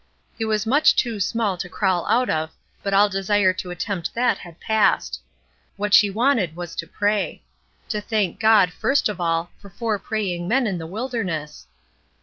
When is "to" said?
1.57-1.69, 3.53-3.69, 6.77-6.87, 7.89-8.01